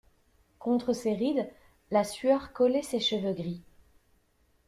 Contre 0.57 0.93
ses 0.93 1.13
rides, 1.13 1.47
la 1.91 2.03
sueur 2.03 2.53
collait 2.53 2.81
ses 2.81 2.99
cheveux 2.99 3.33
gris. 3.33 3.61